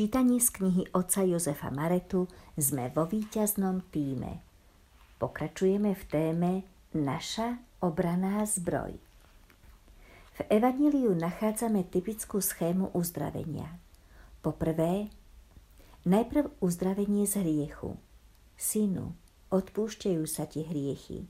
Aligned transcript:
čítaní 0.00 0.40
z 0.40 0.48
knihy 0.50 0.84
oca 0.96 1.20
Jozefa 1.28 1.68
Maretu 1.68 2.24
sme 2.56 2.88
vo 2.88 3.04
víťaznom 3.04 3.84
týme. 3.92 4.40
Pokračujeme 5.20 5.92
v 5.92 6.04
téme 6.08 6.52
Naša 6.96 7.60
obraná 7.84 8.40
zbroj. 8.48 8.96
V 10.32 10.40
Evaníliu 10.48 11.12
nachádzame 11.12 11.84
typickú 11.84 12.40
schému 12.40 12.96
uzdravenia. 12.96 13.76
Poprvé, 14.40 15.12
najprv 16.08 16.48
uzdravenie 16.64 17.28
z 17.28 17.44
hriechu. 17.44 18.00
Synu, 18.56 19.12
odpúšťajú 19.52 20.24
sa 20.24 20.48
ti 20.48 20.64
hriechy. 20.64 21.28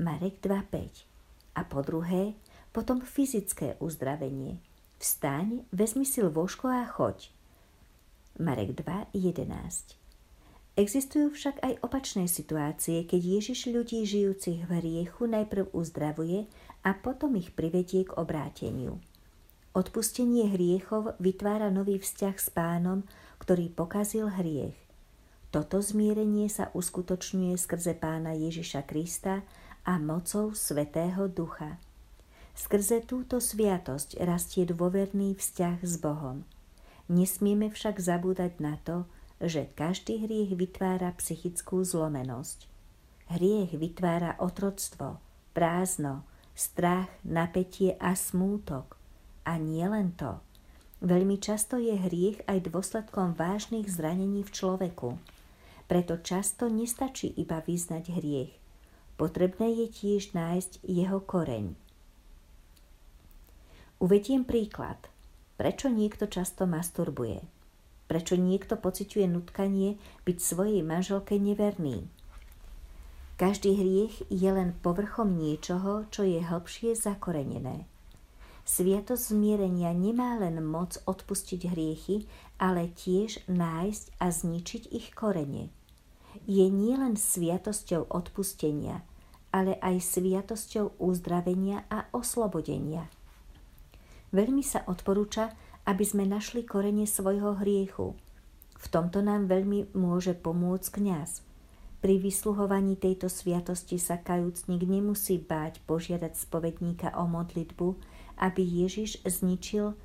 Marek 0.00 0.40
2.5. 0.40 1.04
A 1.52 1.60
po 1.60 1.84
druhé, 1.84 2.32
potom 2.72 3.04
fyzické 3.04 3.76
uzdravenie. 3.84 4.64
Vstaň, 4.96 5.68
vezmi 5.76 6.08
si 6.08 6.24
lôžko 6.24 6.72
a 6.72 6.88
choď. 6.88 7.36
Marek 8.38 8.70
2.11 8.70 9.98
Existujú 10.78 11.34
však 11.34 11.58
aj 11.58 11.74
opačné 11.82 12.30
situácie, 12.30 13.02
keď 13.02 13.42
Ježiš 13.42 13.66
ľudí 13.66 14.06
žijúcich 14.06 14.62
v 14.62 14.78
hriechu 14.78 15.26
najprv 15.26 15.74
uzdravuje 15.74 16.46
a 16.86 16.94
potom 16.94 17.34
ich 17.34 17.50
privedie 17.50 18.06
k 18.06 18.14
obráteniu. 18.14 19.02
Odpustenie 19.74 20.54
hriechov 20.54 21.18
vytvára 21.18 21.74
nový 21.74 21.98
vzťah 21.98 22.36
s 22.38 22.46
pánom, 22.54 23.02
ktorý 23.42 23.74
pokazil 23.74 24.30
hriech. 24.30 24.78
Toto 25.50 25.82
zmierenie 25.82 26.46
sa 26.46 26.70
uskutočňuje 26.78 27.58
skrze 27.58 27.98
pána 27.98 28.38
Ježiša 28.38 28.86
Krista 28.86 29.42
a 29.82 29.98
mocou 29.98 30.54
Svetého 30.54 31.26
Ducha. 31.26 31.82
Skrze 32.54 33.02
túto 33.02 33.42
sviatosť 33.42 34.22
rastie 34.22 34.62
dôverný 34.62 35.34
vzťah 35.34 35.82
s 35.82 35.98
Bohom– 35.98 36.46
Nesmieme 37.08 37.72
však 37.72 37.96
zabúdať 38.04 38.60
na 38.60 38.76
to, 38.84 39.08
že 39.40 39.72
každý 39.72 40.28
hriech 40.28 40.52
vytvára 40.52 41.16
psychickú 41.16 41.80
zlomenosť. 41.80 42.68
Hriech 43.32 43.72
vytvára 43.72 44.36
otroctvo, 44.36 45.16
prázdno, 45.56 46.28
strach, 46.52 47.08
napätie 47.24 47.96
a 47.96 48.12
smútok. 48.12 49.00
A 49.48 49.56
nie 49.56 49.88
len 49.88 50.12
to. 50.20 50.44
Veľmi 51.00 51.40
často 51.40 51.80
je 51.80 51.96
hriech 51.96 52.44
aj 52.44 52.68
dôsledkom 52.68 53.32
vážnych 53.32 53.88
zranení 53.88 54.44
v 54.44 54.52
človeku. 54.52 55.16
Preto 55.88 56.20
často 56.20 56.68
nestačí 56.68 57.32
iba 57.40 57.64
vyznať 57.64 58.04
hriech. 58.20 58.52
Potrebné 59.16 59.72
je 59.80 59.86
tiež 59.88 60.36
nájsť 60.36 60.84
jeho 60.84 61.24
koreň. 61.24 61.72
Uvediem 63.96 64.44
príklad– 64.44 65.00
Prečo 65.58 65.90
niekto 65.90 66.30
často 66.30 66.70
masturbuje? 66.70 67.42
Prečo 68.06 68.38
niekto 68.38 68.78
pociťuje 68.78 69.26
nutkanie 69.26 69.98
byť 70.22 70.38
svojej 70.38 70.86
manželke 70.86 71.34
neverný? 71.34 72.06
Každý 73.38 73.74
hriech 73.74 74.22
je 74.30 74.50
len 74.54 74.74
povrchom 74.78 75.34
niečoho, 75.34 76.06
čo 76.14 76.22
je 76.22 76.38
hĺbšie 76.38 76.94
zakorenené. 76.94 77.90
Sviatosť 78.62 79.34
zmierenia 79.34 79.90
nemá 79.90 80.38
len 80.38 80.62
moc 80.62 80.94
odpustiť 81.10 81.74
hriechy, 81.74 82.30
ale 82.62 82.94
tiež 82.94 83.50
nájsť 83.50 84.04
a 84.22 84.26
zničiť 84.30 84.82
ich 84.94 85.10
korene. 85.10 85.74
Je 86.46 86.66
nielen 86.70 87.18
sviatosťou 87.18 88.06
odpustenia, 88.14 89.02
ale 89.50 89.74
aj 89.82 90.06
sviatosťou 90.06 91.02
uzdravenia 91.02 91.82
a 91.90 92.06
oslobodenia. 92.14 93.10
Veľmi 94.30 94.60
sa 94.60 94.84
odporúča, 94.84 95.52
aby 95.88 96.04
sme 96.04 96.28
našli 96.28 96.68
korene 96.68 97.08
svojho 97.08 97.56
hriechu. 97.64 98.12
V 98.78 98.86
tomto 98.92 99.24
nám 99.24 99.48
veľmi 99.48 99.96
môže 99.96 100.36
pomôcť 100.36 101.00
kňaz. 101.00 101.42
Pri 101.98 102.22
vysluhovaní 102.22 102.94
tejto 102.94 103.26
sviatosti 103.26 103.98
sa 103.98 104.22
kajúcnik 104.22 104.86
nemusí 104.86 105.42
báť 105.42 105.82
požiadať 105.82 106.38
spovedníka 106.38 107.10
o 107.18 107.26
modlitbu, 107.26 107.98
aby 108.38 108.62
Ježiš 108.62 109.18
zničil 109.26 109.98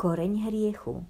koreň 0.00 0.50
hriechu. 0.50 1.06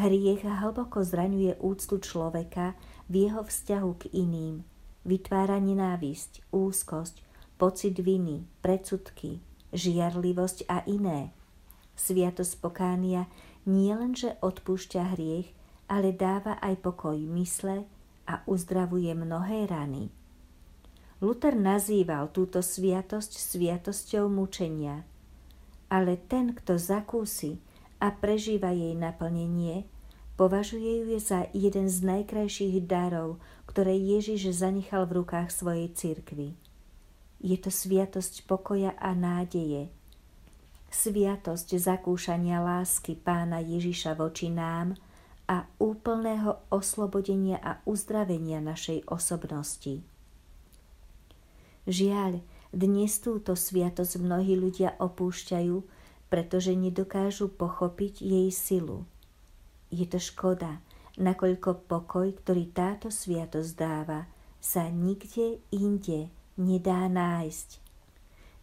Hriech 0.00 0.44
hlboko 0.44 1.04
zraňuje 1.04 1.60
úctu 1.60 2.00
človeka 2.00 2.72
v 3.08 3.28
jeho 3.28 3.44
vzťahu 3.44 3.90
k 4.00 4.04
iným. 4.16 4.64
Vytvára 5.04 5.60
nenávisť, 5.60 6.48
úzkosť, 6.52 7.20
pocit 7.60 7.96
viny, 8.00 8.44
predsudky, 8.60 9.40
žiarlivosť 9.76 10.66
a 10.66 10.82
iné. 10.88 11.30
Sviatosť 11.96 12.58
pokánia 12.64 13.28
nie 13.68 13.92
len, 13.92 14.16
že 14.16 14.40
odpúšťa 14.40 15.16
hriech, 15.16 15.52
ale 15.86 16.10
dáva 16.16 16.58
aj 16.58 16.82
pokoj 16.82 17.16
mysle 17.38 17.86
a 18.26 18.42
uzdravuje 18.50 19.14
mnohé 19.14 19.70
rany. 19.70 20.10
Luther 21.22 21.56
nazýval 21.56 22.28
túto 22.28 22.60
sviatosť 22.60 23.40
sviatosťou 23.40 24.28
mučenia, 24.28 25.06
ale 25.88 26.20
ten, 26.20 26.52
kto 26.52 26.76
zakúsi 26.76 27.56
a 27.96 28.12
prežíva 28.12 28.74
jej 28.74 28.92
naplnenie, 28.92 29.88
považuje 30.36 31.08
ju 31.08 31.16
za 31.16 31.48
jeden 31.56 31.88
z 31.88 32.04
najkrajších 32.04 32.84
darov, 32.84 33.40
ktoré 33.64 33.96
Ježiš 33.96 34.60
zanechal 34.60 35.08
v 35.08 35.24
rukách 35.24 35.48
svojej 35.48 35.88
cirkvi. 35.96 36.52
Je 37.40 37.56
to 37.60 37.68
sviatosť 37.68 38.48
pokoja 38.48 38.96
a 38.96 39.12
nádeje. 39.12 39.92
Sviatosť 40.88 41.76
zakúšania 41.76 42.64
lásky 42.64 43.18
pána 43.18 43.60
Ježiša 43.60 44.16
voči 44.16 44.48
nám 44.48 44.96
a 45.44 45.68
úplného 45.76 46.58
oslobodenia 46.72 47.60
a 47.60 47.78
uzdravenia 47.84 48.64
našej 48.64 49.04
osobnosti. 49.06 50.00
Žiaľ, 51.86 52.42
dnes 52.74 53.22
túto 53.22 53.54
sviatosť 53.54 54.18
mnohí 54.18 54.58
ľudia 54.58 54.98
opúšťajú, 54.98 55.76
pretože 56.26 56.74
nedokážu 56.74 57.46
pochopiť 57.52 58.24
jej 58.24 58.48
silu. 58.50 59.06
Je 59.92 60.02
to 60.08 60.18
škoda, 60.18 60.82
nakoľko 61.14 61.86
pokoj, 61.86 62.26
ktorý 62.42 62.66
táto 62.74 63.12
sviatosť 63.12 63.70
dáva, 63.78 64.26
sa 64.58 64.90
nikde 64.90 65.62
inde 65.70 66.26
nedá 66.60 67.08
nájsť. 67.08 67.80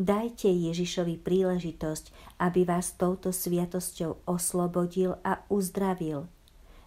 Dajte 0.00 0.48
Ježišovi 0.48 1.20
príležitosť, 1.20 2.08
aby 2.40 2.64
vás 2.64 2.96
touto 2.96 3.36
sviatosťou 3.36 4.24
oslobodil 4.24 5.20
a 5.20 5.44
uzdravil. 5.52 6.24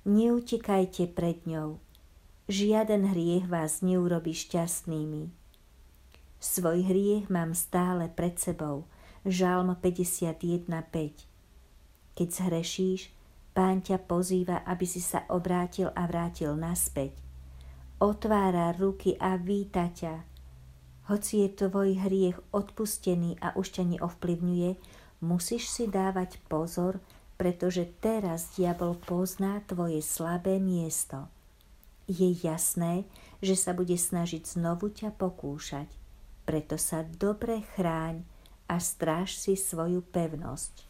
Neutekajte 0.10 1.14
pred 1.14 1.46
ňou. 1.46 1.78
Žiaden 2.50 3.14
hriech 3.14 3.46
vás 3.48 3.86
neurobi 3.86 4.34
šťastnými. 4.34 5.30
Svoj 6.42 6.90
hriech 6.90 7.30
mám 7.30 7.54
stále 7.54 8.10
pred 8.10 8.34
sebou. 8.36 8.90
Žalm 9.24 9.78
51.5 9.80 12.18
Keď 12.18 12.28
zhrešíš, 12.28 13.14
Pán 13.54 13.86
ťa 13.86 14.02
pozýva, 14.10 14.66
aby 14.66 14.90
si 14.90 14.98
sa 14.98 15.30
obrátil 15.30 15.94
a 15.94 16.10
vrátil 16.10 16.58
naspäť. 16.58 17.14
Otvára 18.02 18.74
ruky 18.74 19.14
a 19.14 19.38
víta 19.38 19.94
ťa, 19.94 20.33
hoci 21.12 21.44
je 21.44 21.68
tvoj 21.68 22.00
hriech 22.00 22.38
odpustený 22.56 23.36
a 23.44 23.52
už 23.60 23.80
ťa 23.80 23.84
neovplyvňuje, 23.98 24.72
musíš 25.20 25.68
si 25.68 25.84
dávať 25.88 26.40
pozor, 26.48 27.04
pretože 27.36 27.84
teraz 28.00 28.56
diabol 28.56 28.96
pozná 28.96 29.60
tvoje 29.68 30.00
slabé 30.00 30.64
miesto. 30.64 31.28
Je 32.08 32.32
jasné, 32.44 33.08
že 33.44 33.56
sa 33.56 33.76
bude 33.76 33.96
snažiť 33.96 34.44
znovu 34.60 34.92
ťa 34.92 35.16
pokúšať, 35.16 35.88
preto 36.48 36.76
sa 36.80 37.04
dobre 37.04 37.64
chráň 37.76 38.24
a 38.68 38.80
stráž 38.80 39.36
si 39.36 39.60
svoju 39.60 40.04
pevnosť. 40.12 40.88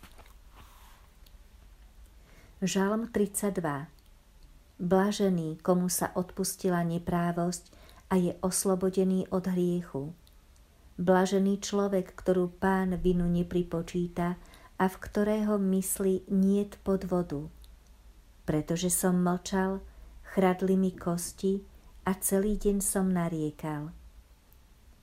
Žalm 2.62 3.09
32 3.09 3.90
Blažený, 4.80 5.62
komu 5.62 5.88
sa 5.88 6.09
odpustila 6.18 6.81
neprávosť, 6.81 7.69
a 8.10 8.20
je 8.20 8.34
oslobodený 8.42 9.30
od 9.32 9.48
hriechu. 9.48 10.14
Blažený 11.00 11.60
človek, 11.62 12.14
ktorú 12.14 12.54
pán 12.62 12.98
vinu 13.02 13.26
nepripočíta 13.26 14.38
a 14.78 14.86
v 14.86 14.96
ktorého 15.00 15.58
mysli 15.58 16.28
niet 16.30 16.78
podvodu. 16.86 17.50
Pretože 18.44 18.92
som 18.94 19.18
mlčal, 19.22 19.82
chradli 20.36 20.76
mi 20.78 20.92
kosti 20.92 21.64
a 22.04 22.14
celý 22.20 22.60
deň 22.60 22.78
som 22.84 23.08
nariekal. 23.10 23.96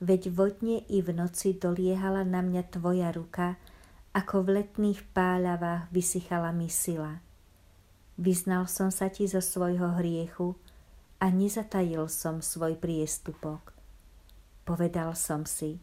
Veď 0.01 0.33
vodne 0.33 0.81
i 0.89 1.01
v 1.01 1.13
noci 1.13 1.57
doliehala 1.57 2.25
na 2.25 2.41
mňa 2.41 2.63
tvoja 2.73 3.13
ruka, 3.13 3.57
ako 4.17 4.43
v 4.43 4.61
letných 4.61 5.01
páľavách 5.13 5.93
vysychala 5.93 6.49
mi 6.51 6.67
sila. 6.67 7.21
Vyznal 8.17 8.65
som 8.69 8.89
sa 8.89 9.09
ti 9.09 9.25
zo 9.25 9.39
svojho 9.39 9.97
hriechu, 9.97 10.57
a 11.21 11.29
nezatajil 11.29 12.09
som 12.09 12.41
svoj 12.41 12.81
priestupok. 12.81 13.77
Povedal 14.65 15.13
som 15.13 15.45
si, 15.45 15.77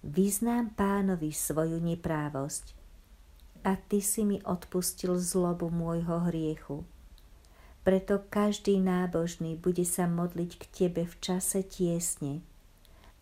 vyznám 0.00 0.72
pánovi 0.72 1.28
svoju 1.28 1.76
neprávosť 1.76 2.72
a 3.68 3.76
ty 3.76 4.00
si 4.00 4.24
mi 4.24 4.40
odpustil 4.40 5.20
zlobu 5.20 5.68
môjho 5.68 6.32
hriechu. 6.32 6.88
Preto 7.84 8.24
každý 8.32 8.80
nábožný 8.80 9.60
bude 9.60 9.84
sa 9.84 10.08
modliť 10.08 10.50
k 10.56 10.64
tebe 10.72 11.04
v 11.04 11.14
čase 11.20 11.64
tiesne 11.64 12.40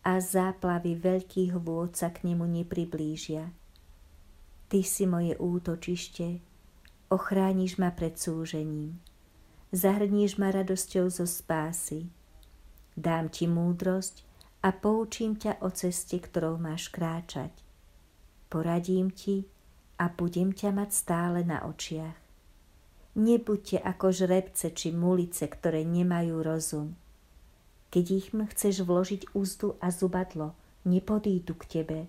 a 0.07 0.23
záplavy 0.23 0.95
veľkých 0.95 1.55
vôd 1.59 1.99
sa 1.99 2.15
k 2.15 2.31
nemu 2.31 2.47
nepriblížia. 2.63 3.51
Ty 4.67 4.79
si 4.83 5.03
moje 5.07 5.35
útočište, 5.39 6.43
ochrániš 7.11 7.79
ma 7.79 7.91
pred 7.91 8.19
súžením, 8.19 8.99
zahrníš 9.71 10.39
ma 10.39 10.53
radosťou 10.53 11.11
zo 11.11 11.25
spásy. 11.27 12.07
Dám 12.97 13.29
ti 13.29 13.45
múdrosť 13.45 14.25
a 14.65 14.73
poučím 14.73 15.37
ťa 15.37 15.61
o 15.61 15.69
ceste, 15.69 16.17
ktorou 16.17 16.57
máš 16.57 16.89
kráčať. 16.89 17.53
Poradím 18.47 19.11
ti 19.11 19.45
a 19.99 20.09
budem 20.09 20.55
ťa 20.55 20.71
mať 20.71 20.89
stále 20.93 21.39
na 21.43 21.61
očiach. 21.67 22.17
Nebuďte 23.17 23.81
ako 23.81 24.13
žrebce 24.13 24.69
či 24.77 24.93
mulice, 24.93 25.49
ktoré 25.49 25.81
nemajú 25.81 26.45
rozum. 26.45 26.93
Keď 27.89 28.05
ich 28.13 28.27
chceš 28.29 28.85
vložiť 28.85 29.33
úzdu 29.33 29.73
a 29.81 29.89
zubadlo, 29.89 30.53
nepodídu 30.85 31.57
k 31.57 31.81
tebe. 31.81 31.99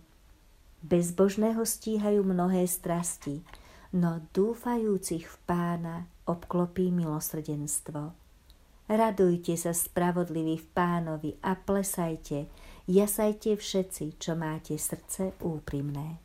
Bezbožného 0.85 1.65
stíhajú 1.65 2.23
mnohé 2.23 2.69
strasti, 2.69 3.41
no 3.97 4.21
dúfajúcich 4.35 5.25
v 5.25 5.37
pána 5.49 6.11
obklopí 6.29 6.93
milosrdenstvo. 6.93 8.13
Radujte 8.89 9.53
sa 9.57 9.77
spravodliví 9.77 10.57
v 10.61 10.67
pánovi 10.73 11.31
a 11.45 11.57
plesajte, 11.57 12.49
jasajte 12.89 13.57
všetci, 13.57 14.17
čo 14.17 14.33
máte 14.33 14.81
srdce 14.81 15.37
úprimné. 15.45 16.25